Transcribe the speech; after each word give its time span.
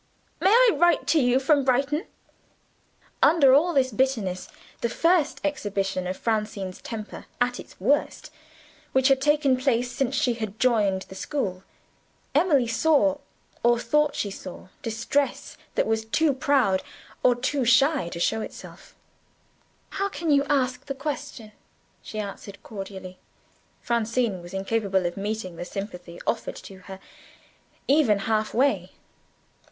May 0.39 0.49
I 0.49 0.71
write 0.73 1.05
to 1.09 1.19
you 1.19 1.39
from 1.39 1.63
Brighton?" 1.63 2.07
Under 3.21 3.53
all 3.53 3.71
this 3.71 3.91
bitterness 3.91 4.47
the 4.79 4.89
first 4.89 5.39
exhibition 5.43 6.07
of 6.07 6.17
Francine's 6.17 6.81
temper, 6.81 7.27
at 7.39 7.59
its 7.59 7.79
worst, 7.79 8.31
which 8.93 9.09
had 9.09 9.21
taken 9.21 9.55
place 9.57 9.91
since 9.91 10.15
she 10.15 10.33
joined 10.57 11.03
the 11.03 11.13
school 11.13 11.63
Emily 12.33 12.65
saw, 12.65 13.19
or 13.61 13.77
thought 13.77 14.15
she 14.15 14.31
saw, 14.31 14.69
distress 14.81 15.55
that 15.75 15.85
was 15.85 16.03
too 16.03 16.33
proud, 16.33 16.81
or 17.21 17.35
too 17.35 17.63
shy, 17.63 18.09
to 18.09 18.19
show 18.19 18.41
itself. 18.41 18.95
"How 19.91 20.09
can 20.09 20.31
you 20.31 20.43
ask 20.45 20.87
the 20.87 20.95
question?" 20.95 21.51
she 22.01 22.17
answered 22.17 22.63
cordially. 22.63 23.19
Francine 23.83 24.41
was 24.41 24.51
incapable 24.55 25.05
of 25.05 25.15
meeting 25.15 25.57
the 25.57 25.63
sympathy 25.63 26.19
offered 26.25 26.55
to 26.55 26.79
her, 26.87 26.99
even 27.87 28.17
half 28.25 28.51
way. 28.55 28.93